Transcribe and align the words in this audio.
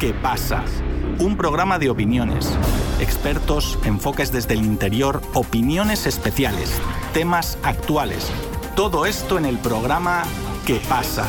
¿Qué 0.00 0.14
pasa? 0.14 0.64
Un 1.18 1.36
programa 1.36 1.78
de 1.78 1.90
opiniones, 1.90 2.58
expertos, 3.00 3.78
enfoques 3.84 4.32
desde 4.32 4.54
el 4.54 4.64
interior, 4.64 5.20
opiniones 5.34 6.06
especiales, 6.06 6.80
temas 7.12 7.58
actuales. 7.62 8.32
Todo 8.74 9.04
esto 9.04 9.36
en 9.36 9.44
el 9.44 9.58
programa 9.58 10.22
¿Qué 10.66 10.80
pasa? 10.88 11.26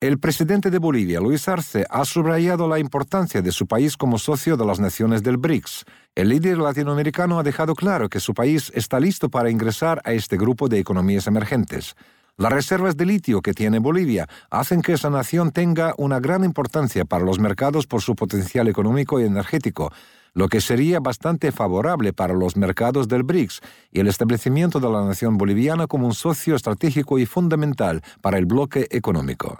El 0.00 0.18
presidente 0.18 0.70
de 0.70 0.78
Bolivia, 0.78 1.20
Luis 1.20 1.46
Arce, 1.46 1.86
ha 1.88 2.04
subrayado 2.04 2.66
la 2.66 2.80
importancia 2.80 3.40
de 3.40 3.52
su 3.52 3.68
país 3.68 3.96
como 3.96 4.18
socio 4.18 4.56
de 4.56 4.66
las 4.66 4.80
naciones 4.80 5.22
del 5.22 5.36
BRICS. 5.36 5.84
El 6.16 6.30
líder 6.30 6.58
latinoamericano 6.58 7.38
ha 7.38 7.44
dejado 7.44 7.76
claro 7.76 8.08
que 8.08 8.18
su 8.18 8.34
país 8.34 8.72
está 8.74 8.98
listo 8.98 9.28
para 9.28 9.50
ingresar 9.50 10.00
a 10.04 10.12
este 10.12 10.36
grupo 10.36 10.68
de 10.68 10.80
economías 10.80 11.28
emergentes. 11.28 11.94
Las 12.40 12.54
reservas 12.54 12.96
de 12.96 13.04
litio 13.04 13.42
que 13.42 13.52
tiene 13.52 13.80
Bolivia 13.80 14.26
hacen 14.48 14.80
que 14.80 14.94
esa 14.94 15.10
nación 15.10 15.50
tenga 15.50 15.92
una 15.98 16.20
gran 16.20 16.42
importancia 16.42 17.04
para 17.04 17.22
los 17.22 17.38
mercados 17.38 17.86
por 17.86 18.00
su 18.00 18.14
potencial 18.14 18.66
económico 18.66 19.20
y 19.20 19.24
energético, 19.24 19.92
lo 20.32 20.48
que 20.48 20.62
sería 20.62 21.00
bastante 21.00 21.52
favorable 21.52 22.14
para 22.14 22.32
los 22.32 22.56
mercados 22.56 23.08
del 23.08 23.24
BRICS 23.24 23.60
y 23.92 24.00
el 24.00 24.08
establecimiento 24.08 24.80
de 24.80 24.88
la 24.88 25.04
nación 25.04 25.36
boliviana 25.36 25.86
como 25.86 26.06
un 26.06 26.14
socio 26.14 26.56
estratégico 26.56 27.18
y 27.18 27.26
fundamental 27.26 28.00
para 28.22 28.38
el 28.38 28.46
bloque 28.46 28.86
económico. 28.90 29.58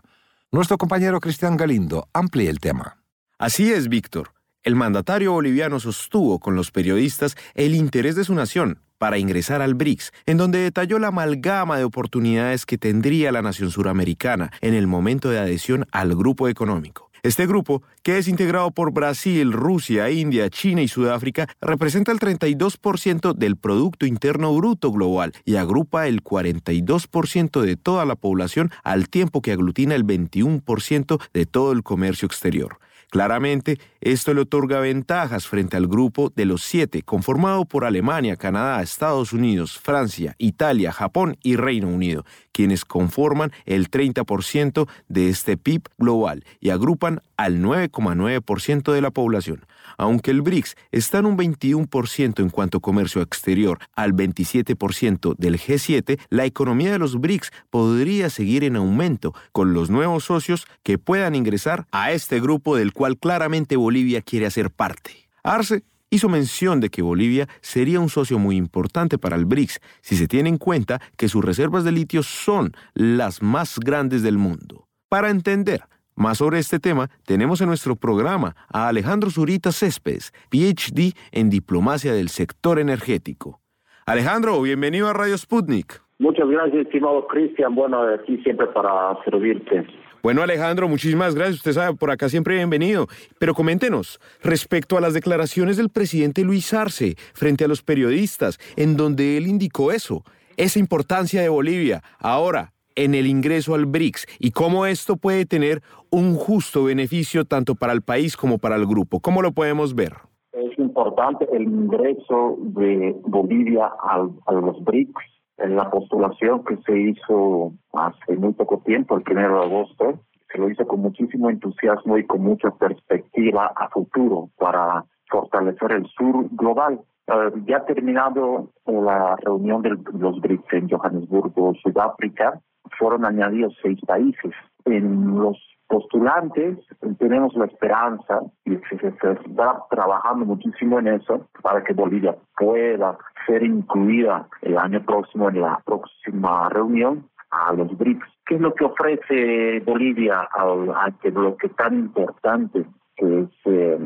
Nuestro 0.51 0.79
compañero 0.79 1.21
Cristian 1.21 1.59
Galindo 1.59 2.09
amplía 2.15 2.49
el 2.49 2.61
tema. 2.61 2.97
Así 3.37 3.71
es, 3.71 3.91
Víctor. 3.91 4.31
El 4.63 4.75
mandatario 4.75 5.33
boliviano 5.33 5.81
sostuvo 5.81 6.39
con 6.39 6.55
los 6.55 6.71
periodistas 6.71 7.37
el 7.53 7.75
interés 7.75 8.17
de 8.17 8.25
su 8.25 8.33
nación 8.35 8.81
para 9.01 9.17
ingresar 9.17 9.63
al 9.63 9.73
BRICS, 9.73 10.13
en 10.27 10.37
donde 10.37 10.59
detalló 10.59 10.99
la 10.99 11.09
amalgama 11.09 11.79
de 11.79 11.85
oportunidades 11.85 12.67
que 12.67 12.77
tendría 12.77 13.33
la 13.33 13.41
nación 13.41 13.71
suramericana 13.71 14.53
en 14.61 14.75
el 14.75 14.87
momento 14.87 15.31
de 15.31 15.39
adhesión 15.39 15.87
al 15.91 16.15
grupo 16.15 16.49
económico. 16.49 17.11
Este 17.23 17.47
grupo, 17.47 17.83
que 18.03 18.19
es 18.19 18.29
integrado 18.29 18.71
por 18.71 18.93
Brasil, 18.93 19.53
Rusia, 19.53 20.11
India, 20.11 20.51
China 20.51 20.83
y 20.83 20.89
Sudáfrica, 20.89 21.49
representa 21.61 22.13
el 22.13 22.19
32% 22.19 23.35
del 23.35 23.57
Producto 23.57 24.05
Interno 24.05 24.55
Bruto 24.55 24.93
global 24.93 25.33
y 25.45 25.57
agrupa 25.57 26.07
el 26.07 26.23
42% 26.23 27.63
de 27.63 27.77
toda 27.77 28.05
la 28.05 28.17
población 28.17 28.71
al 28.85 29.09
tiempo 29.09 29.41
que 29.41 29.53
aglutina 29.53 29.95
el 29.95 30.05
21% 30.05 31.21
de 31.33 31.47
todo 31.47 31.73
el 31.73 31.83
comercio 31.83 32.27
exterior. 32.27 32.80
Claramente, 33.11 33.81
esto 34.01 34.33
le 34.35 34.43
otorga 34.43 34.79
ventajas 34.79 35.49
frente 35.49 35.77
al 35.77 35.89
grupo 35.89 36.33
de 36.35 36.45
los 36.45 36.63
siete, 36.63 37.03
conformado 37.03 37.65
por 37.65 37.85
Alemania, 37.85 38.37
Canadá, 38.37 38.81
Estados 38.83 39.33
Unidos, 39.33 39.81
Francia, 39.81 40.37
Italia, 40.39 40.93
Japón 40.93 41.37
y 41.43 41.57
Reino 41.57 41.89
Unido, 41.89 42.25
quienes 42.53 42.85
conforman 42.85 43.51
el 43.67 43.91
30% 43.91 44.89
de 45.09 45.29
este 45.29 45.57
PIB 45.57 45.89
global 45.99 46.45
y 46.61 46.71
agrupan 46.71 47.21
al 47.41 47.63
9,9% 47.63 48.93
de 48.93 49.01
la 49.01 49.11
población. 49.11 49.65
Aunque 49.97 50.31
el 50.31 50.43
BRICS 50.43 50.77
está 50.93 51.21
en 51.21 51.25
un 51.25 51.39
21% 51.39 52.39
en 52.39 52.51
cuanto 52.51 52.79
a 52.79 52.81
comercio 52.83 53.23
exterior 53.23 53.79
al 53.95 54.13
27% 54.13 55.37
del 55.39 55.59
G7, 55.59 56.21
la 56.29 56.45
economía 56.45 56.93
de 56.93 56.99
los 56.99 57.19
BRICS 57.19 57.51
podría 57.71 58.29
seguir 58.29 58.63
en 58.63 58.77
aumento 58.77 59.35
con 59.53 59.73
los 59.73 59.89
nuevos 59.89 60.25
socios 60.25 60.67
que 60.83 60.99
puedan 60.99 61.35
ingresar 61.35 61.87
a 61.93 62.13
este 62.13 62.41
grupo 62.41 62.77
del 62.77 62.93
cual 62.93 63.17
claramente 63.17 63.77
Bolivia 63.77 64.21
quiere 64.21 64.45
hacer 64.45 64.71
parte. 64.71 65.27
Arce 65.43 65.83
hizo 66.11 66.29
mención 66.29 66.81
de 66.81 66.91
que 66.91 67.01
Bolivia 67.01 67.49
sería 67.63 68.01
un 68.01 68.11
socio 68.11 68.39
muy 68.39 68.57
importante 68.57 69.17
para 69.17 69.37
el 69.37 69.47
BRICS 69.47 69.81
si 70.03 70.19
se 70.19 70.29
tiene 70.29 70.51
en 70.51 70.59
cuenta 70.59 71.01
que 71.17 71.31
sus 71.31 71.43
reservas 71.43 71.85
de 71.85 71.93
litio 71.93 72.23
son 72.23 72.75
las 72.93 73.41
más 73.41 73.79
grandes 73.79 74.23
del 74.23 74.37
mundo. 74.37 74.89
Para 75.09 75.31
entender 75.31 75.85
más 76.15 76.39
sobre 76.39 76.59
este 76.59 76.79
tema, 76.79 77.11
tenemos 77.25 77.61
en 77.61 77.69
nuestro 77.69 77.97
programa 77.97 78.57
a 78.69 78.89
Alejandro 78.89 79.31
Zurita 79.31 79.73
Céspedes, 79.73 80.33
PhD 80.51 81.15
en 81.33 81.51
diplomacia 81.51 82.13
del 82.13 82.29
sector 82.29 82.79
energético. 82.79 83.61
Alejandro, 84.07 84.61
bienvenido 84.61 85.09
a 85.09 85.13
Radio 85.13 85.37
Sputnik. 85.39 86.03
Muchas 86.19 86.49
gracias, 86.49 86.87
estimado 86.87 87.27
Cristian. 87.29 87.75
Bueno, 87.75 88.03
aquí 88.03 88.37
siempre 88.43 88.67
para 88.67 89.17
servirte. 89.25 89.87
Bueno, 90.23 90.43
Alejandro, 90.43 90.87
muchísimas 90.87 91.35
gracias. 91.35 91.57
Usted 91.57 91.73
sabe, 91.73 91.97
por 91.97 92.11
acá 92.11 92.29
siempre 92.29 92.57
bienvenido. 92.57 93.07
Pero 93.39 93.55
coméntenos, 93.55 94.21
respecto 94.43 94.99
a 94.99 95.01
las 95.01 95.15
declaraciones 95.15 95.79
del 95.79 95.89
presidente 95.89 96.45
Luis 96.45 96.75
Arce 96.75 97.15
frente 97.33 97.65
a 97.65 97.69
los 97.69 97.83
periodistas, 97.83 98.59
en 98.77 98.99
donde 98.99 99.39
él 99.39 99.47
indicó 99.47 99.93
eso, 99.93 100.23
esa 100.59 100.79
importancia 100.79 101.41
de 101.41 101.49
Bolivia. 101.49 102.03
Ahora, 102.19 102.75
en 103.05 103.15
el 103.15 103.27
ingreso 103.27 103.75
al 103.75 103.87
BRICS 103.87 104.27
y 104.39 104.51
cómo 104.51 104.85
esto 104.85 105.17
puede 105.17 105.47
tener 105.47 105.81
un 106.11 106.35
justo 106.35 106.85
beneficio 106.85 107.45
tanto 107.47 107.75
para 107.75 107.93
el 107.93 108.03
país 108.03 108.37
como 108.37 108.59
para 108.59 108.77
el 108.77 108.87
grupo. 108.87 109.21
¿Cómo 109.21 109.41
lo 109.41 109.53
podemos 109.53 109.95
ver? 109.95 110.13
Es 110.53 110.79
importante 110.79 111.49
el 111.53 111.63
ingreso 111.63 112.59
de 112.59 113.17
Bolivia 113.23 113.91
a 114.03 114.53
los 114.53 114.85
BRICS. 114.85 115.25
En 115.59 115.77
la 115.77 115.91
postulación 115.91 116.65
que 116.65 116.77
se 116.87 116.99
hizo 116.99 117.73
hace 117.93 118.37
muy 118.37 118.53
poco 118.55 118.83
tiempo, 118.85 119.17
el 119.17 119.25
1 119.31 119.41
de 119.41 119.65
agosto, 119.65 120.21
se 120.51 120.59
lo 120.59 120.71
hizo 120.71 120.87
con 120.87 121.01
muchísimo 121.01 121.51
entusiasmo 121.51 122.19
y 122.19 122.27
con 122.27 122.43
mucha 122.43 122.71
perspectiva 122.71 123.73
a 123.77 123.89
futuro 123.91 124.51
para 124.59 125.05
fortalecer 125.31 125.93
el 125.93 126.07
sur 126.17 126.49
global. 126.53 127.01
Eh, 127.27 127.63
ya 127.67 127.85
terminado 127.85 128.71
la 128.87 129.37
reunión 129.37 129.83
de 129.83 129.91
los 130.19 130.41
BRICS 130.41 130.73
en 130.73 130.89
Johannesburgo, 130.89 131.75
Sudáfrica, 131.83 132.61
fueron 132.99 133.25
añadidos 133.25 133.77
seis 133.83 133.99
países. 134.07 134.53
En 134.85 135.39
los 135.39 135.57
postulantes 135.87 136.79
tenemos 137.19 137.55
la 137.55 137.67
esperanza 137.67 138.41
y 138.65 138.77
se 138.89 139.09
está 139.09 139.83
trabajando 139.91 140.47
muchísimo 140.47 141.01
en 141.01 141.09
eso 141.09 141.47
para 141.63 141.83
que 141.83 141.93
Bolivia 141.93 142.37
pueda 142.57 143.19
ser 143.47 143.65
incluida 143.65 144.49
el 144.63 144.79
año 144.79 145.05
próximo 145.05 145.49
en 145.49 145.61
la 145.61 145.81
próxima 145.85 146.69
reunión 146.69 147.29
a 147.51 147.73
los 147.73 147.97
BRICS. 147.99 148.27
¿Qué 148.47 148.55
es 148.55 148.61
lo 148.61 148.75
que 148.75 148.85
ofrece 148.85 149.81
Bolivia 149.85 150.49
a, 150.53 151.09
este 151.09 151.31
bloque 151.31 151.69
tan 151.71 151.99
importante 151.99 152.85
que, 153.17 153.41
es, 153.41 153.49
eh, 153.65 153.99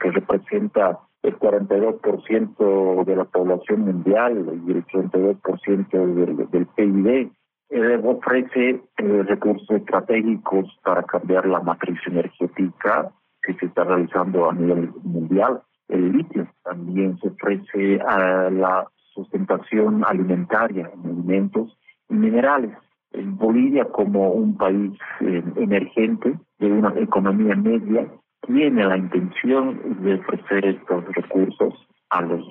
que 0.00 0.10
representa 0.12 0.98
el 1.22 1.38
42% 1.38 3.04
de 3.04 3.16
la 3.16 3.24
población 3.24 3.80
mundial 3.82 4.62
y 4.66 4.72
el 4.72 4.84
32% 4.86 6.14
del, 6.14 6.50
del 6.50 6.66
PIB? 6.66 7.30
Eh, 7.74 8.00
ofrece 8.04 8.82
eh, 8.98 9.22
recursos 9.22 9.70
estratégicos 9.70 10.66
para 10.84 11.02
cambiar 11.04 11.46
la 11.46 11.60
matriz 11.60 11.98
energética 12.06 13.10
que 13.42 13.54
se 13.54 13.66
está 13.66 13.84
realizando 13.84 14.50
a 14.50 14.52
nivel 14.52 14.90
mundial. 15.02 15.62
El 15.88 16.12
litio 16.12 16.46
también 16.64 17.18
se 17.20 17.28
ofrece 17.28 17.98
a 18.06 18.50
la 18.50 18.86
sustentación 19.14 20.04
alimentaria 20.04 20.90
en 20.92 21.10
alimentos 21.10 21.74
y 22.10 22.14
minerales. 22.14 22.76
Bolivia, 23.14 23.86
como 23.86 24.32
un 24.32 24.56
país 24.56 24.92
eh, 25.20 25.42
emergente 25.56 26.38
de 26.58 26.72
una 26.72 26.92
economía 26.98 27.54
media, 27.56 28.06
tiene 28.46 28.84
la 28.84 28.96
intención 28.96 30.02
de 30.02 30.14
ofrecer 30.14 30.64
estos 30.66 31.04
recursos 31.14 31.74
a 32.10 32.22
los 32.22 32.44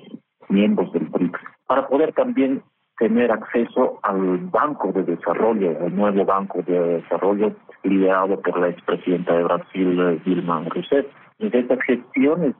miembros 0.48 0.92
del 0.92 1.06
BRICS 1.06 1.40
para 1.66 1.86
poder 1.88 2.12
también 2.12 2.62
tener 2.98 3.32
acceso 3.32 3.98
al 4.02 4.38
Banco 4.50 4.92
de 4.92 5.02
Desarrollo, 5.02 5.70
el 5.84 5.96
nuevo 5.96 6.24
Banco 6.24 6.62
de 6.62 7.00
Desarrollo 7.00 7.54
liderado 7.82 8.40
por 8.40 8.60
la 8.60 8.68
expresidenta 8.68 9.34
de 9.34 9.44
Brasil, 9.44 10.22
Dilma 10.24 10.64
Rousseff. 10.68 11.06
Y 11.38 11.48
de 11.48 11.58
estas 11.58 11.80
gestiones 11.82 12.54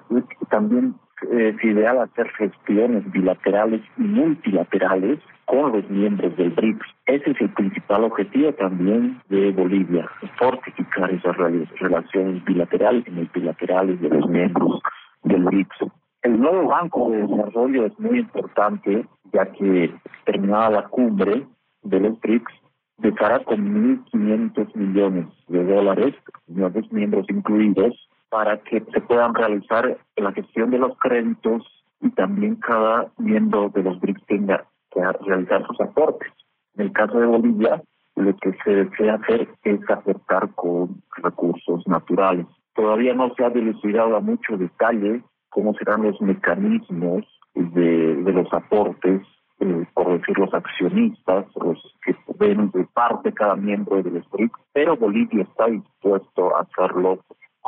también 0.50 0.94
es 1.30 1.64
ideal 1.64 1.98
hacer 2.00 2.28
gestiones 2.30 3.10
bilaterales 3.12 3.80
y 3.96 4.02
multilaterales 4.02 5.18
con 5.44 5.72
los 5.72 5.88
miembros 5.90 6.36
del 6.36 6.50
BRICS. 6.50 6.86
Ese 7.06 7.30
es 7.30 7.40
el 7.40 7.50
principal 7.50 8.04
objetivo 8.04 8.52
también 8.54 9.20
de 9.28 9.52
Bolivia, 9.52 10.08
fortificar 10.38 11.10
esas 11.10 11.36
relaciones 11.36 12.44
bilaterales 12.44 13.04
y 13.06 13.10
multilaterales 13.10 14.00
de 14.00 14.08
los 14.08 14.28
miembros 14.28 14.80
del 15.24 15.44
BRICS. 15.44 15.76
El 16.22 16.40
nuevo 16.40 16.68
Banco 16.68 17.10
de 17.10 17.26
Desarrollo 17.26 17.86
es 17.86 17.98
muy 17.98 18.20
importante 18.20 19.06
ya 19.32 19.46
que 19.46 19.92
terminada 20.24 20.70
la 20.70 20.88
cumbre 20.88 21.46
de 21.82 22.00
los 22.00 22.20
BRICS, 22.20 22.52
dejará 22.98 23.40
con 23.40 23.58
1.500 24.12 24.76
millones 24.76 25.26
de 25.48 25.64
dólares, 25.64 26.14
nuevos 26.46 26.90
miembros 26.92 27.26
incluidos, 27.28 28.08
para 28.32 28.56
que 28.62 28.80
se 28.80 29.00
puedan 29.02 29.34
realizar 29.34 29.98
la 30.16 30.32
gestión 30.32 30.70
de 30.70 30.78
los 30.78 30.96
créditos 30.98 31.62
y 32.00 32.08
también 32.12 32.56
cada 32.56 33.08
miembro 33.18 33.68
de 33.68 33.82
los 33.82 34.00
BRICS 34.00 34.24
tenga 34.24 34.64
que 34.90 35.02
realizar 35.26 35.66
sus 35.66 35.78
aportes. 35.82 36.32
En 36.74 36.86
el 36.86 36.92
caso 36.92 37.20
de 37.20 37.26
Bolivia, 37.26 37.82
lo 38.16 38.34
que 38.38 38.56
se 38.64 38.70
desea 38.70 39.16
hacer 39.16 39.48
es 39.64 39.80
aportar 39.90 40.48
con 40.54 41.02
recursos 41.22 41.86
naturales. 41.86 42.46
Todavía 42.74 43.12
no 43.12 43.34
se 43.34 43.44
ha 43.44 43.50
dilucidado 43.50 44.16
a 44.16 44.20
mucho 44.20 44.56
detalle 44.56 45.22
cómo 45.50 45.74
serán 45.74 46.02
los 46.02 46.18
mecanismos 46.22 47.26
de, 47.54 48.14
los 48.32 48.50
aportes, 48.54 49.20
eh, 49.60 49.86
por 49.92 50.18
decir 50.18 50.38
los 50.38 50.54
accionistas, 50.54 51.44
los 51.56 51.78
que 52.02 52.16
ven 52.38 52.70
de 52.70 52.86
parte 52.94 53.30
cada 53.34 53.56
miembro 53.56 54.02
del 54.02 54.24
BRICS, 54.32 54.58
pero 54.72 54.96
Bolivia 54.96 55.42
está 55.42 55.66
dispuesto 55.66 56.56
a 56.56 56.62
hacerlo 56.62 57.18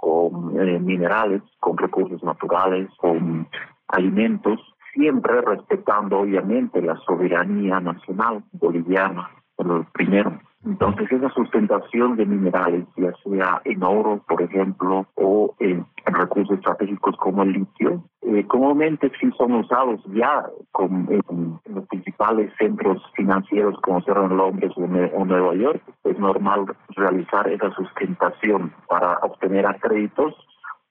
con 0.05 0.61
eh, 0.61 0.79
minerales, 0.81 1.41
con 1.61 1.79
recursos 1.79 2.23
naturales, 2.23 2.91
con 2.99 3.49
alimentos, 3.89 4.61
siempre 4.93 5.41
respetando 5.41 6.19
obviamente 6.19 6.83
la 6.83 6.97
soberanía 7.07 7.81
nacional 7.81 8.45
boliviana, 8.53 9.31
lo 9.57 9.87
primero. 9.95 10.39
Entonces, 10.67 11.13
esa 11.13 11.29
sustentación 11.31 12.17
de 12.17 12.25
minerales, 12.25 12.87
ya 12.97 13.13
sea 13.23 13.61
en 13.65 13.83
oro, 13.83 14.23
por 14.27 14.41
ejemplo, 14.41 15.07
o 15.17 15.55
en, 15.59 15.87
recursos 16.07 16.57
estratégicos 16.57 17.17
como 17.17 17.43
el 17.43 17.53
litio, 17.53 18.03
eh, 18.23 18.47
comúnmente 18.47 19.11
sí 19.21 19.31
son 19.37 19.53
usados 19.57 20.01
ya 20.15 20.47
en, 20.79 21.61
los 21.67 21.87
principales 21.89 22.51
centros 22.59 23.03
financieros 23.15 23.79
como 23.83 24.03
en 24.07 24.37
Londres 24.37 24.73
o, 24.77 25.25
Nueva 25.25 25.55
York. 25.55 25.83
Es 26.05 26.19
normal 26.19 26.65
realizar 26.97 27.47
esa 27.49 27.71
sustentación 27.75 28.73
para 28.89 29.19
obtener 29.19 29.67
créditos 29.81 30.35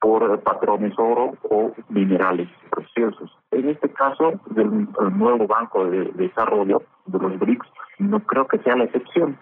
por 0.00 0.40
patrones 0.42 0.92
oro 0.98 1.32
o 1.50 1.72
minerales 1.88 2.48
preciosos. 2.70 3.36
En 3.50 3.70
este 3.70 3.88
caso, 3.90 4.40
del 4.50 4.88
nuevo 5.16 5.46
Banco 5.46 5.84
de 5.86 6.12
Desarrollo 6.12 6.82
de 7.06 7.18
los 7.18 7.38
BRICS, 7.38 7.66
no 7.98 8.20
creo 8.20 8.46
que 8.46 8.58
sea 8.58 8.76
la 8.76 8.84
excepción 8.84 9.38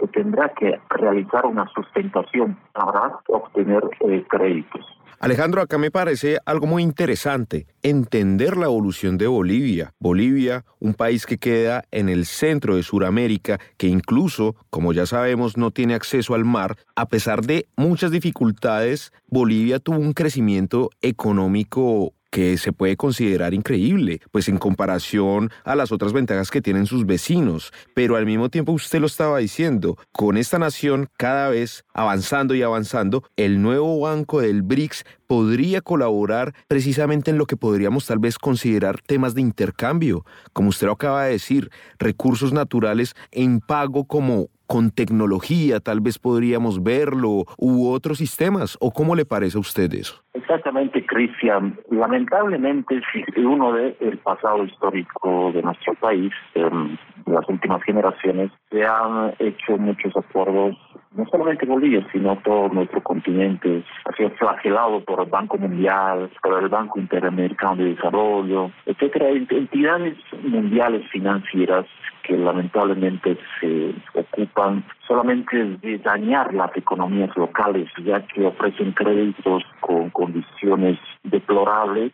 se 0.00 0.06
tendrá 0.08 0.52
que 0.54 0.80
realizar 0.90 1.46
una 1.46 1.66
sustentación 1.74 2.58
para 2.72 3.20
obtener 3.28 3.82
eh, 4.00 4.24
créditos. 4.28 4.84
Alejandro, 5.20 5.62
acá 5.62 5.78
me 5.78 5.90
parece 5.90 6.38
algo 6.44 6.66
muy 6.66 6.82
interesante 6.82 7.66
entender 7.82 8.58
la 8.58 8.66
evolución 8.66 9.16
de 9.16 9.26
Bolivia. 9.26 9.94
Bolivia, 9.98 10.66
un 10.80 10.92
país 10.92 11.24
que 11.24 11.38
queda 11.38 11.84
en 11.92 12.10
el 12.10 12.26
centro 12.26 12.76
de 12.76 12.82
Sudamérica, 12.82 13.58
que 13.78 13.86
incluso, 13.86 14.54
como 14.68 14.92
ya 14.92 15.06
sabemos, 15.06 15.56
no 15.56 15.70
tiene 15.70 15.94
acceso 15.94 16.34
al 16.34 16.44
mar. 16.44 16.76
A 16.94 17.06
pesar 17.06 17.40
de 17.40 17.68
muchas 17.76 18.10
dificultades, 18.10 19.12
Bolivia 19.26 19.78
tuvo 19.78 19.98
un 19.98 20.12
crecimiento 20.12 20.90
económico 21.00 22.12
que 22.34 22.58
se 22.58 22.72
puede 22.72 22.96
considerar 22.96 23.54
increíble, 23.54 24.20
pues 24.32 24.48
en 24.48 24.58
comparación 24.58 25.52
a 25.62 25.76
las 25.76 25.92
otras 25.92 26.12
ventajas 26.12 26.50
que 26.50 26.60
tienen 26.60 26.84
sus 26.84 27.06
vecinos. 27.06 27.72
Pero 27.94 28.16
al 28.16 28.26
mismo 28.26 28.48
tiempo 28.48 28.72
usted 28.72 28.98
lo 28.98 29.06
estaba 29.06 29.38
diciendo, 29.38 29.96
con 30.10 30.36
esta 30.36 30.58
nación 30.58 31.08
cada 31.16 31.48
vez 31.50 31.84
avanzando 31.94 32.56
y 32.56 32.62
avanzando, 32.62 33.22
el 33.36 33.62
nuevo 33.62 34.00
banco 34.00 34.40
del 34.40 34.62
BRICS 34.62 35.04
podría 35.28 35.80
colaborar 35.80 36.54
precisamente 36.66 37.30
en 37.30 37.38
lo 37.38 37.46
que 37.46 37.56
podríamos 37.56 38.06
tal 38.06 38.18
vez 38.18 38.36
considerar 38.36 39.00
temas 39.00 39.36
de 39.36 39.40
intercambio, 39.40 40.26
como 40.52 40.70
usted 40.70 40.88
lo 40.88 40.94
acaba 40.94 41.26
de 41.26 41.32
decir, 41.34 41.70
recursos 42.00 42.52
naturales 42.52 43.14
en 43.30 43.60
pago 43.60 44.06
como 44.06 44.48
con 44.66 44.90
tecnología, 44.90 45.80
tal 45.80 46.00
vez 46.00 46.18
podríamos 46.18 46.82
verlo, 46.82 47.44
u 47.58 47.88
otros 47.90 48.18
sistemas, 48.18 48.76
o 48.80 48.90
cómo 48.90 49.14
le 49.14 49.24
parece 49.24 49.58
a 49.58 49.60
usted 49.60 49.92
eso? 49.94 50.22
Exactamente, 50.34 51.04
Cristian. 51.06 51.78
Lamentablemente, 51.90 53.00
si 53.12 53.40
uno 53.40 53.72
ve 53.72 53.96
el 54.00 54.18
pasado 54.18 54.64
histórico 54.64 55.52
de 55.52 55.62
nuestro 55.62 55.94
país, 55.94 56.32
en 56.54 56.98
las 57.26 57.48
últimas 57.48 57.82
generaciones, 57.82 58.50
se 58.70 58.84
han 58.84 59.34
hecho 59.38 59.76
muchos 59.78 60.16
acuerdos, 60.16 60.76
no 61.12 61.24
solamente 61.30 61.66
Bolivia, 61.66 62.06
sino 62.12 62.36
todo 62.44 62.68
nuestro 62.68 63.02
continente, 63.02 63.84
ha 64.04 64.16
sido 64.16 64.30
flagelado 64.30 65.02
por 65.04 65.20
el 65.20 65.30
Banco 65.30 65.56
Mundial, 65.56 66.30
por 66.42 66.62
el 66.62 66.68
Banco 66.68 66.98
Interamericano 66.98 67.76
de 67.76 67.94
Desarrollo, 67.94 68.70
etcétera, 68.86 69.28
entidades 69.28 70.16
mundiales 70.42 71.08
financieras 71.10 71.86
que 72.26 72.36
lamentablemente 72.36 73.38
se 73.60 73.94
ocupan 74.14 74.84
solamente 75.06 75.56
de 75.82 75.98
dañar 75.98 76.52
las 76.54 76.74
economías 76.76 77.36
locales, 77.36 77.88
ya 78.02 78.20
que 78.26 78.46
ofrecen 78.46 78.92
créditos 78.92 79.62
con 79.80 80.10
condiciones 80.10 80.98
deplorables 81.22 82.12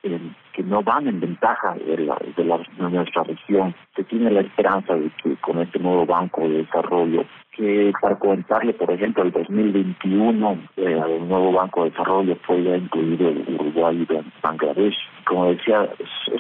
que 0.53 0.63
no 0.65 0.83
van 0.83 1.07
en 1.07 1.21
ventaja 1.21 1.75
de, 1.75 1.99
la, 1.99 2.17
de, 2.37 2.45
la, 2.45 2.59
de 2.59 2.91
nuestra 2.91 3.23
región. 3.23 3.75
Se 3.95 4.05
tiene 4.05 4.31
la 4.31 4.41
esperanza 4.41 4.95
de 4.95 5.11
que 5.23 5.37
con 5.37 5.61
este 5.61 5.79
nuevo 5.79 6.05
Banco 6.07 6.43
de 6.43 6.65
Desarrollo 6.65 7.25
que 7.53 7.93
para 8.01 8.17
comentarle, 8.19 8.73
por 8.75 8.91
ejemplo, 8.91 9.23
el 9.23 9.33
2021 9.33 10.59
eh, 10.77 11.03
el 11.17 11.29
nuevo 11.29 11.53
Banco 11.53 11.85
de 11.85 11.91
Desarrollo 11.91 12.37
fue 12.47 12.63
ya 12.63 12.77
incluido 12.77 13.31
Uruguay 13.31 14.07
y 14.09 14.41
Bangladesh. 14.43 14.97
Como 15.27 15.51
decía, 15.51 15.89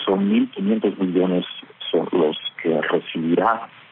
son 0.05 0.31
1.500 0.31 0.99
millones 0.99 1.45
son 1.91 2.09
los 2.13 2.37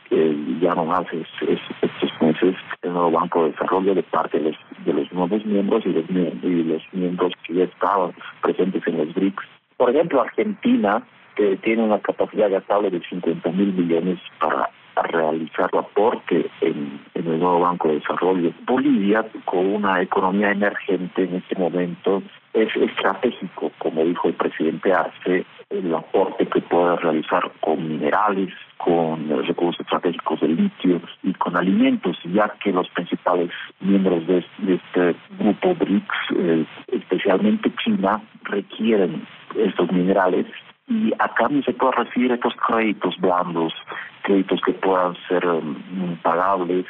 que 0.08 0.36
ya 0.60 0.74
no 0.74 0.84
más 0.86 1.04
estos 1.12 2.10
meses 2.20 2.56
el 2.82 2.92
nuevo 2.92 3.10
Banco 3.10 3.44
de 3.44 3.50
Desarrollo 3.50 3.94
de 3.94 4.02
parte 4.02 4.38
de 4.38 4.92
los, 4.92 5.12
nuevos 5.12 5.44
miembros 5.44 5.84
y 5.84 5.90
los, 5.90 6.08
y 6.08 6.62
los 6.64 6.82
miembros 6.92 7.32
que 7.46 7.54
ya 7.54 7.64
estaban 7.64 8.12
presentes 8.42 8.82
en 8.86 8.98
los 8.98 9.14
BRICS. 9.14 9.44
Por 9.76 9.90
ejemplo, 9.90 10.22
Argentina, 10.22 11.02
que 11.36 11.56
tiene 11.58 11.82
una 11.82 11.98
capacidad 12.00 12.50
gastable 12.50 12.90
de 12.90 13.00
50 13.00 13.50
mil 13.52 13.72
millones 13.74 14.18
para 14.40 14.70
realizar 15.10 15.70
aporte 15.72 16.50
en, 16.60 17.00
en, 17.14 17.26
el 17.26 17.38
nuevo 17.38 17.60
Banco 17.60 17.88
de 17.88 17.94
Desarrollo. 18.00 18.52
Bolivia, 18.66 19.24
con 19.44 19.66
una 19.66 20.02
economía 20.02 20.50
emergente 20.50 21.24
en 21.24 21.36
este 21.36 21.54
momento, 21.56 22.22
es 22.52 22.74
estratégico, 22.74 23.70
como 23.78 24.04
dijo 24.04 24.28
el 24.28 24.34
presidente 24.34 24.92
Arce, 24.92 25.46
el 25.70 25.94
aporte 25.94 26.46
que 26.46 26.60
puede 26.62 26.96
realizar 26.96 27.52
con 27.60 27.86
minerales, 27.86 28.52
con 28.88 29.28
recursos 29.46 29.78
estratégicos 29.80 30.40
de 30.40 30.48
litio 30.48 31.02
y 31.22 31.34
con 31.34 31.54
alimentos, 31.58 32.16
ya 32.32 32.48
que 32.64 32.72
los 32.72 32.88
principales 32.88 33.50
miembros 33.80 34.26
de, 34.26 34.38
este 34.66 35.14
grupo 35.38 35.74
BRICS, 35.74 36.16
eh, 36.38 36.66
especialmente 36.92 37.70
China, 37.84 38.22
requieren 38.44 39.26
estos 39.54 39.92
minerales 39.92 40.46
y 40.88 41.12
a 41.18 41.28
cambio 41.34 41.62
se 41.64 41.74
puede 41.74 41.92
recibir 41.92 42.32
estos 42.32 42.54
créditos 42.66 43.14
blandos, 43.18 43.74
créditos 44.22 44.58
que 44.64 44.72
puedan 44.72 45.14
ser 45.28 45.46
um, 45.46 45.76
pagables 46.22 46.86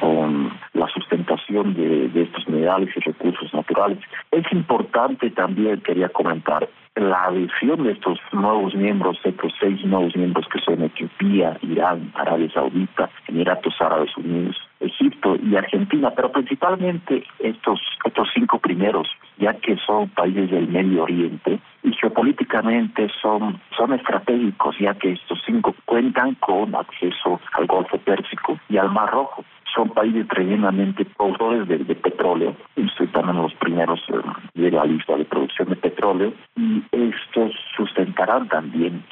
con 0.00 0.50
la 0.72 0.86
sustentación 0.88 1.74
de, 1.74 2.22
estos 2.22 2.48
minerales 2.48 2.88
y 2.96 3.00
recursos 3.00 3.52
naturales. 3.52 3.98
Es 4.30 4.50
importante 4.52 5.28
también, 5.30 5.82
quería 5.82 6.08
comentar, 6.08 6.66
la 6.96 7.24
adhesión 7.24 7.82
de 7.84 7.92
estos 7.92 8.18
nuevos 8.32 8.74
miembros, 8.74 9.18
estos 9.24 9.52
seis 9.58 9.82
nuevos 9.84 10.14
miembros 10.14 10.46
que 10.52 10.60
son 10.60 10.82
Etiopía, 10.82 11.56
Irán, 11.62 12.12
Arabia 12.14 12.50
Saudita, 12.52 13.08
Emiratos 13.28 13.74
Árabes 13.80 14.14
Unidos, 14.16 14.56
Egipto 14.80 15.36
y 15.36 15.56
Argentina, 15.56 16.10
pero 16.14 16.30
principalmente 16.30 17.24
estos, 17.38 17.80
estos 18.04 18.28
cinco 18.34 18.58
primeros, 18.58 19.08
ya 19.38 19.54
que 19.54 19.76
son 19.78 20.08
países 20.10 20.50
del 20.50 20.68
Medio 20.68 21.04
Oriente 21.04 21.60
y 21.82 21.92
geopolíticamente 21.94 23.08
son, 23.22 23.60
son 23.76 23.94
estratégicos, 23.94 24.76
ya 24.78 24.92
que 24.94 25.12
estos 25.12 25.40
cinco 25.46 25.74
cuentan 25.86 26.34
con 26.36 26.74
acceso 26.74 27.40
al 27.54 27.66
Golfo 27.66 27.96
Pérsico 27.98 28.58
y 28.68 28.76
al 28.76 28.90
Mar 28.90 29.10
Rojo 29.10 29.44
son 29.74 29.88
países 29.90 30.26
tremendamente 30.28 31.04
productores 31.16 31.68
de, 31.68 31.94
petróleo, 31.94 32.54
están 33.02 33.28
en 33.28 33.42
los 33.42 33.54
primeros 33.54 34.00
eh, 34.08 34.20
de 34.54 34.70
la 34.70 34.84
lista 34.84 35.16
de 35.16 35.24
producción 35.24 35.68
de 35.68 35.76
petróleo, 35.76 36.32
y 36.56 36.82
estos 36.92 37.52
sustentarán 37.76 38.48
también 38.48 39.04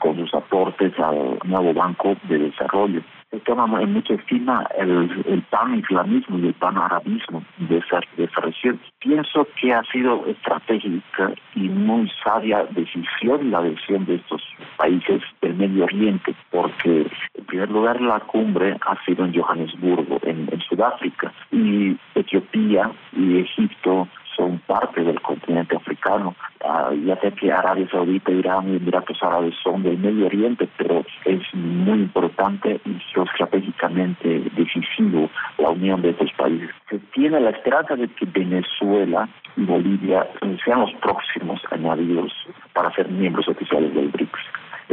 con 0.00 0.16
sus 0.16 0.34
aportes 0.34 0.92
al 0.98 1.38
nuevo 1.44 1.72
Banco 1.74 2.16
de 2.28 2.38
Desarrollo. 2.38 3.02
Se 3.30 3.40
toma 3.40 3.82
en 3.82 3.92
mucha 3.92 4.14
estima 4.14 4.64
el, 4.78 5.24
el 5.26 5.42
pan-islamismo 5.50 6.38
y 6.38 6.46
el 6.48 6.54
pan-arabismo 6.54 7.42
de 7.58 7.78
esa, 7.78 8.00
de 8.16 8.24
esa 8.24 8.40
región. 8.42 8.80
Pienso 9.00 9.46
que 9.60 9.72
ha 9.72 9.82
sido 9.84 10.24
estratégica 10.26 11.32
y 11.56 11.68
muy 11.68 12.08
sabia 12.22 12.64
decisión 12.70 13.50
la 13.50 13.62
decisión 13.62 14.04
de 14.06 14.16
estos 14.16 14.42
países 14.76 15.20
del 15.42 15.54
Medio 15.54 15.84
Oriente, 15.84 16.34
porque 16.50 17.06
primer 17.54 17.70
lugar 17.70 18.00
la 18.00 18.18
cumbre 18.18 18.76
ha 18.80 19.04
sido 19.04 19.24
en 19.24 19.32
Johannesburgo, 19.32 20.18
en, 20.24 20.48
Sudáfrica, 20.68 21.32
y 21.52 21.96
Etiopía 22.16 22.90
y 23.12 23.38
Egipto 23.38 24.08
son 24.36 24.58
parte 24.66 25.04
del 25.04 25.20
continente 25.20 25.76
africano. 25.76 26.34
Ah, 26.64 26.90
ya 27.06 27.14
sé 27.20 27.30
que 27.30 27.52
Arabia 27.52 27.86
Saudita, 27.92 28.32
Irán 28.32 28.72
y 28.72 28.76
Emiratos 28.78 29.22
Árabes 29.22 29.54
son 29.62 29.84
del 29.84 29.98
Medio 29.98 30.26
Oriente, 30.26 30.68
pero 30.76 31.04
es 31.26 31.42
muy 31.54 32.00
importante 32.00 32.80
y 32.84 32.98
geoestratégicamente 33.12 34.50
decisivo 34.56 35.30
la 35.58 35.70
unión 35.70 36.02
de 36.02 36.10
estos 36.10 36.32
países. 36.32 36.70
Se 36.90 36.98
tiene 37.14 37.38
la 37.38 37.50
esperanza 37.50 37.94
de 37.94 38.08
que 38.08 38.26
Venezuela 38.26 39.28
y 39.56 39.64
Bolivia 39.64 40.26
sean 40.64 40.80
los 40.80 40.92
próximos 40.94 41.60
añadidos 41.70 42.32
para 42.72 42.92
ser 42.96 43.08
miembros 43.08 43.46
oficiales 43.46 43.94
del 43.94 44.08
BRICS 44.08 44.43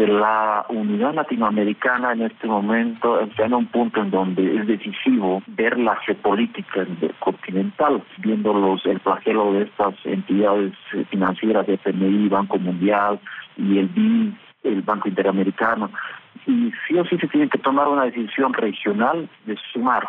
la 0.07 0.65
unidad 0.69 1.13
latinoamericana 1.13 2.13
en 2.13 2.23
este 2.23 2.47
momento 2.47 3.19
está 3.21 3.45
en 3.45 3.53
un 3.53 3.65
punto 3.67 4.01
en 4.01 4.11
donde 4.11 4.55
es 4.57 4.67
decisivo 4.67 5.41
ver 5.47 5.77
la 5.77 5.95
geopolítica 5.97 6.85
continental, 7.19 8.03
viendo 8.19 8.53
los, 8.53 8.85
el 8.85 8.99
flagelo 8.99 9.53
de 9.53 9.63
estas 9.63 9.95
entidades 10.05 10.73
financieras, 11.09 11.67
FMI, 11.67 12.29
Banco 12.29 12.57
Mundial 12.57 13.19
y 13.57 13.79
el 13.79 13.87
BI, 13.87 14.37
el 14.63 14.81
Banco 14.81 15.09
Interamericano. 15.09 15.89
Y 16.47 16.71
sí 16.87 16.97
o 16.97 17.05
sí 17.05 17.17
se 17.17 17.27
tiene 17.27 17.49
que 17.49 17.59
tomar 17.59 17.87
una 17.87 18.05
decisión 18.05 18.53
regional 18.53 19.29
de 19.45 19.57
sumar 19.73 20.07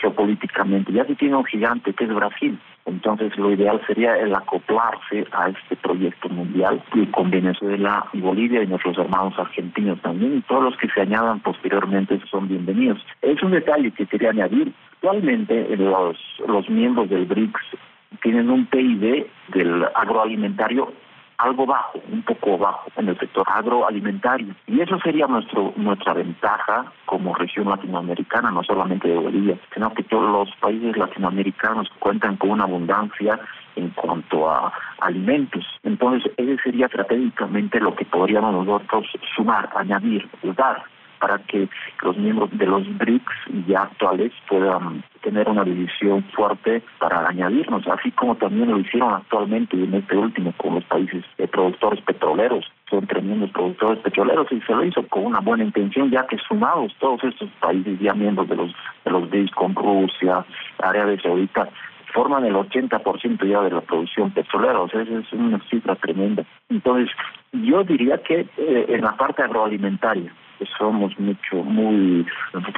geopolíticamente. 0.00 0.92
Ya 0.92 1.04
se 1.04 1.14
tiene 1.14 1.36
un 1.36 1.44
gigante 1.44 1.92
que 1.92 2.04
es 2.04 2.14
Brasil. 2.14 2.58
Entonces 2.84 3.36
lo 3.36 3.52
ideal 3.52 3.80
sería 3.86 4.16
el 4.16 4.34
acoplarse 4.34 5.24
a 5.32 5.48
este 5.50 5.76
proyecto 5.76 6.28
mundial 6.28 6.82
y 6.94 7.06
con 7.06 7.30
Venezuela 7.30 8.06
y 8.12 8.20
Bolivia 8.20 8.62
y 8.62 8.66
nuestros 8.66 8.98
hermanos 8.98 9.34
argentinos 9.38 10.00
también 10.00 10.38
y 10.38 10.40
todos 10.42 10.64
los 10.64 10.76
que 10.76 10.88
se 10.88 11.02
añadan 11.02 11.40
posteriormente 11.40 12.20
son 12.28 12.48
bienvenidos. 12.48 13.00
Es 13.20 13.40
un 13.42 13.52
detalle 13.52 13.92
que 13.92 14.06
quería 14.06 14.30
añadir. 14.30 14.72
Actualmente 14.94 15.76
los, 15.76 16.16
los 16.46 16.68
miembros 16.68 17.08
del 17.08 17.26
BRICS 17.26 17.62
tienen 18.20 18.50
un 18.50 18.66
PIB 18.66 19.26
del 19.54 19.84
agroalimentario 19.94 20.92
algo 21.42 21.66
bajo, 21.66 21.98
un 22.10 22.22
poco 22.22 22.56
bajo 22.56 22.88
en 22.96 23.08
el 23.08 23.18
sector 23.18 23.44
agroalimentario. 23.48 24.54
Y 24.66 24.80
eso 24.80 24.98
sería 25.00 25.26
nuestro 25.26 25.72
nuestra 25.76 26.14
ventaja 26.14 26.86
como 27.06 27.34
región 27.34 27.68
latinoamericana, 27.68 28.50
no 28.50 28.62
solamente 28.62 29.08
de 29.08 29.18
Bolivia, 29.18 29.58
sino 29.74 29.92
que 29.92 30.04
todos 30.04 30.30
los 30.30 30.56
países 30.56 30.96
latinoamericanos 30.96 31.88
cuentan 31.98 32.36
con 32.36 32.50
una 32.50 32.64
abundancia 32.64 33.38
en 33.76 33.88
cuanto 33.90 34.48
a 34.48 34.72
alimentos. 35.00 35.64
Entonces, 35.82 36.30
ese 36.36 36.56
sería 36.62 36.86
estratégicamente 36.86 37.80
lo 37.80 37.94
que 37.94 38.04
podríamos 38.04 38.64
nosotros 38.64 39.06
sumar, 39.34 39.68
añadir, 39.74 40.28
dar 40.56 40.84
para 41.22 41.38
que 41.38 41.68
los 42.02 42.16
miembros 42.16 42.50
de 42.50 42.66
los 42.66 42.82
BRICS 42.98 43.32
ya 43.68 43.82
actuales 43.82 44.32
puedan 44.48 45.04
tener 45.22 45.48
una 45.48 45.62
división 45.62 46.24
fuerte 46.34 46.82
para 46.98 47.28
añadirnos, 47.28 47.86
así 47.86 48.10
como 48.10 48.34
también 48.34 48.72
lo 48.72 48.80
hicieron 48.80 49.14
actualmente 49.14 49.76
en 49.76 49.94
este 49.94 50.16
último 50.16 50.52
con 50.56 50.74
los 50.74 50.84
países 50.86 51.24
de 51.38 51.46
productores 51.46 52.00
petroleros. 52.00 52.64
Son 52.90 53.06
tremendos 53.06 53.50
productores 53.50 54.00
petroleros 54.00 54.50
y 54.50 54.60
se 54.62 54.74
lo 54.74 54.84
hizo 54.84 55.06
con 55.06 55.26
una 55.26 55.38
buena 55.38 55.62
intención, 55.62 56.10
ya 56.10 56.26
que 56.26 56.38
sumados 56.38 56.92
todos 56.98 57.22
estos 57.22 57.48
países 57.60 58.00
ya 58.00 58.14
miembros 58.14 58.48
de 58.48 58.56
los 58.56 58.74
de 59.04 59.10
los 59.12 59.30
BRICS 59.30 59.54
con 59.54 59.76
Rusia, 59.76 60.44
Arabia 60.78 61.22
Saudita, 61.22 61.68
forman 62.12 62.44
el 62.44 62.54
80% 62.54 63.48
ya 63.48 63.60
de 63.62 63.70
la 63.70 63.80
producción 63.80 64.32
petrolera, 64.32 64.80
o 64.80 64.88
sea, 64.88 65.02
es 65.02 65.32
una 65.32 65.60
cifra 65.70 65.94
tremenda. 65.94 66.44
Entonces, 66.68 67.14
yo 67.52 67.84
diría 67.84 68.18
que 68.18 68.40
eh, 68.56 68.86
en 68.88 69.02
la 69.02 69.16
parte 69.16 69.42
agroalimentaria, 69.42 70.32
somos 70.78 71.18
mucho, 71.18 71.56
muy 71.56 72.26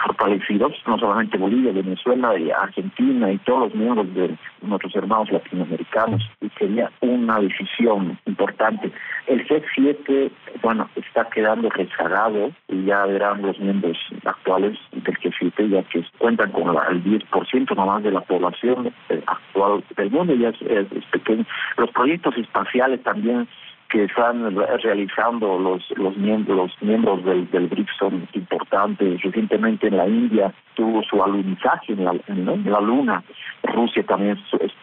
fortalecidos, 0.03 0.73
no 0.87 0.99
solamente 0.99 1.39
Bolivia, 1.39 1.73
Venezuela 1.73 2.37
y 2.39 2.51
Argentina 2.51 3.31
y 3.31 3.39
todos 3.39 3.73
los 3.73 3.75
miembros 3.75 4.15
de 4.15 4.37
nuestros 4.63 4.95
hermanos 4.97 5.31
latinoamericanos, 5.31 6.23
y 6.41 6.49
sería 6.59 6.91
una 7.01 7.39
decisión 7.41 8.19
importante. 8.27 8.91
El 9.27 9.47
G7, 9.47 10.31
bueno, 10.63 10.89
está 10.97 11.29
quedando 11.31 11.71
rezagado 11.71 12.53
y 12.69 12.85
ya 12.85 13.07
verán 13.07 13.43
los 13.43 13.59
miembros 13.59 13.97
actuales 14.25 14.79
del 14.93 15.17
G7, 15.19 15.69
ya 15.71 15.83
que 15.85 16.05
cuentan 16.19 16.53
con 16.53 16.69
el 16.69 17.05
10% 17.05 17.77
nomás 17.77 18.03
de 18.03 18.11
la 18.11 18.21
población 18.21 18.93
eh, 19.09 19.23
actual 19.27 19.83
del 19.97 20.11
mundo, 20.11 20.35
ya 20.35 20.51
es 20.51 21.05
pequeño. 21.11 21.45
Los 21.77 21.91
proyectos 21.91 22.37
espaciales 22.37 23.03
también 23.03 23.49
que 23.95 24.05
están 24.05 24.57
realizando 24.83 25.57
los 25.57 25.81
los 25.97 26.17
miembros 26.17 26.57
los 26.57 26.83
miembros 26.83 27.25
del, 27.25 27.49
del 27.53 27.69
BRICS 27.69 27.93
son 27.97 28.29
importantes. 28.33 29.23
Recientemente 29.23 29.87
en 29.87 29.97
la 29.97 30.09
India 30.09 30.53
tuvo 30.75 31.05
su 31.05 31.23
alunizaje 31.23 31.93
en 31.93 32.05
la, 32.05 32.13
en 32.27 32.73
la 32.73 32.81
Luna. 32.81 33.23
Rusia 33.63 34.03
también 34.03 34.37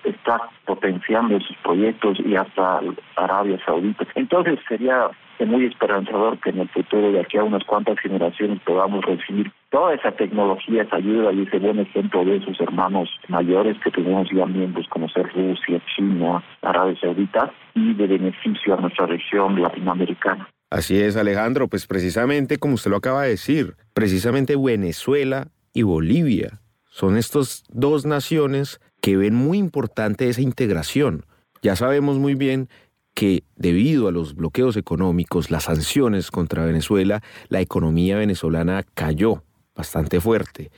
está 0.06 0.50
potenciando 0.66 1.38
sus 1.42 1.58
proyectos 1.58 2.22
y 2.22 2.38
hasta 2.38 2.80
Arabia 3.18 3.60
Saudita. 3.66 4.08
Entonces 4.16 4.60
sería 4.70 5.10
muy 5.46 5.66
esperanzador 5.66 6.38
que 6.40 6.52
en 6.52 6.60
el 6.60 6.70
futuro, 6.70 7.12
de 7.12 7.20
aquí 7.20 7.38
a 7.38 7.44
unas 7.44 7.64
cuantas 7.64 8.00
generaciones, 8.00 8.60
podamos 8.62 9.04
recibir 9.04 9.52
toda 9.70 9.94
esa 9.94 10.12
tecnología, 10.12 10.84
esa 10.84 10.98
ayuda 10.98 11.32
y 11.34 11.44
ese 11.44 11.60
buen 11.60 11.80
ejemplo 11.80 12.24
de 12.24 12.42
sus 12.42 12.60
hermanos 12.62 13.10
mayores 13.28 13.78
que 13.80 13.92
tenemos 13.92 14.30
ya 14.30 14.46
miembros 14.46 14.88
como 14.90 15.10
ser 15.10 15.32
Rusia, 15.34 15.81
Arabia 16.62 16.98
Saudita 17.00 17.54
y 17.76 17.94
de 17.94 18.08
beneficio 18.08 18.74
a 18.74 18.82
nuestra 18.82 19.06
región 19.08 19.62
latinoamericana. 19.62 20.50
Así 20.70 21.00
es, 21.02 21.18
Alejandro, 21.18 21.68
pues 21.68 21.86
precisamente 21.86 22.58
como 22.58 22.76
usted 22.76 22.92
lo 22.92 22.98
acaba 22.98 23.24
de 23.24 23.30
decir, 23.30 23.76
precisamente 23.94 24.56
Venezuela 24.56 25.48
y 25.74 25.84
Bolivia 25.84 26.62
son 26.90 27.18
estas 27.18 27.64
dos 27.70 28.06
naciones 28.06 28.80
que 29.02 29.18
ven 29.18 29.34
muy 29.34 29.58
importante 29.58 30.30
esa 30.30 30.42
integración. 30.42 31.26
Ya 31.62 31.76
sabemos 31.76 32.20
muy 32.20 32.36
bien 32.36 32.70
que 33.14 33.44
debido 33.56 34.08
a 34.08 34.12
los 34.12 34.36
bloqueos 34.36 34.78
económicos, 34.78 35.52
las 35.52 35.64
sanciones 35.64 36.32
contra 36.32 36.66
Venezuela, 36.66 37.22
la 37.50 37.62
economía 37.62 38.18
venezolana 38.18 38.84
cayó 38.94 39.44
bastante 39.76 40.20
fuerte. 40.20 40.72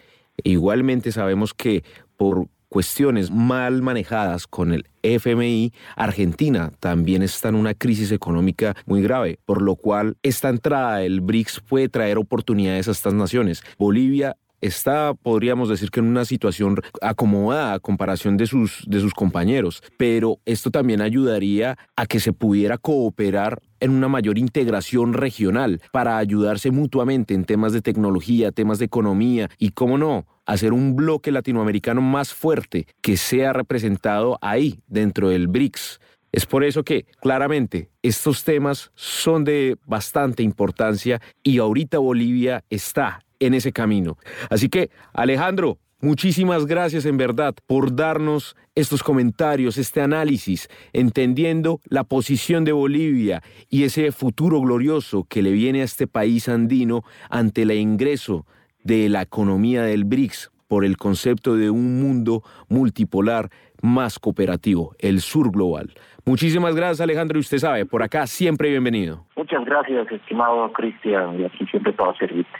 igualmente 0.44 1.12
sabemos 1.12 1.54
que 1.54 1.84
por 2.18 2.48
cuestiones 2.74 3.30
mal 3.30 3.84
manejadas 3.84 4.48
con 4.48 4.74
el 4.74 4.88
FMI, 5.04 5.72
Argentina 5.96 6.72
también 6.80 7.22
está 7.22 7.50
en 7.50 7.56
una 7.56 7.76
crisis 7.76 8.12
económica 8.12 8.76
muy 8.88 9.04
grave, 9.04 9.38
por 9.46 9.62
lo 9.62 9.76
cual 9.76 10.18
esta 10.24 10.50
entrada 10.50 10.98
del 10.98 11.22
BRICS 11.22 11.60
puede 11.60 11.88
traer 11.88 12.18
oportunidades 12.18 12.88
a 12.88 12.92
estas 12.92 13.14
naciones. 13.14 13.62
Bolivia 13.78 14.38
está, 14.64 15.14
podríamos 15.14 15.70
decir 15.70 15.92
que 15.92 16.00
en 16.00 16.08
una 16.08 16.26
situación 16.26 16.80
acomodada 17.02 17.74
a 17.74 17.80
comparación 17.80 18.38
de 18.38 18.48
sus, 18.48 18.84
de 18.88 19.00
sus 19.00 19.14
compañeros, 19.14 19.84
pero 19.98 20.40
esto 20.46 20.72
también 20.72 21.02
ayudaría 21.02 21.78
a 21.96 22.06
que 22.06 22.20
se 22.20 22.34
pudiera 22.34 22.78
cooperar 22.78 23.62
en 23.80 23.92
una 23.92 24.08
mayor 24.08 24.38
integración 24.38 25.14
regional 25.14 25.82
para 25.92 26.18
ayudarse 26.18 26.72
mutuamente 26.72 27.34
en 27.34 27.44
temas 27.44 27.74
de 27.74 27.82
tecnología, 27.82 28.52
temas 28.52 28.80
de 28.80 28.86
economía 28.86 29.50
y, 29.58 29.72
cómo 29.72 29.98
no, 29.98 30.26
hacer 30.46 30.72
un 30.72 30.96
bloque 30.96 31.32
latinoamericano 31.32 32.02
más 32.02 32.34
fuerte 32.34 32.88
que 33.02 33.18
sea 33.18 33.52
representado 33.52 34.38
ahí, 34.42 34.80
dentro 34.88 35.30
del 35.30 35.48
BRICS. 35.48 36.00
Es 36.32 36.46
por 36.48 36.64
eso 36.64 36.84
que 36.84 37.06
claramente 37.22 37.90
estos 38.02 38.44
temas 38.44 38.92
son 38.96 39.44
de 39.44 39.78
bastante 39.86 40.42
importancia 40.42 41.22
y 41.44 41.60
ahorita 41.60 42.00
Bolivia 42.00 42.64
está 42.72 43.20
en 43.46 43.54
ese 43.54 43.72
camino. 43.72 44.18
Así 44.50 44.70
que, 44.70 44.90
Alejandro, 45.14 45.78
Muchísimas 46.04 46.66
gracias 46.66 47.06
en 47.06 47.16
verdad 47.16 47.56
por 47.66 47.96
darnos 47.96 48.58
estos 48.76 49.04
comentarios, 49.04 49.78
este 49.78 50.02
análisis, 50.02 50.68
entendiendo 50.92 51.80
la 51.86 52.04
posición 52.04 52.66
de 52.66 52.74
Bolivia 52.74 53.42
y 53.70 53.86
ese 53.86 54.12
futuro 54.12 54.60
glorioso 54.60 55.26
que 55.30 55.42
le 55.42 55.54
viene 55.54 55.80
a 55.80 55.86
este 55.86 56.06
país 56.06 56.50
andino 56.50 57.04
ante 57.30 57.62
el 57.62 57.72
ingreso 57.72 58.46
de 58.84 59.08
la 59.08 59.22
economía 59.22 59.84
del 59.84 60.04
BRICS 60.04 60.52
por 60.68 60.84
el 60.84 60.98
concepto 60.98 61.56
de 61.56 61.70
un 61.70 62.02
mundo 62.02 62.44
multipolar 62.68 63.50
más 63.82 64.20
cooperativo, 64.20 64.96
el 65.00 65.22
sur 65.22 65.52
global. 65.52 65.94
Muchísimas 66.26 66.76
gracias 66.76 67.00
Alejandro 67.00 67.38
y 67.38 67.42
usted 67.42 67.60
sabe, 67.60 67.86
por 67.86 68.04
acá 68.04 68.28
siempre 68.28 68.70
bienvenido. 68.70 69.26
Muchas 69.38 69.64
gracias 69.64 70.12
estimado 70.12 70.70
Cristian 70.74 71.40
y 71.40 71.46
aquí 71.46 71.66
siempre 71.68 71.94
para 71.94 72.14
servirte. 72.18 72.60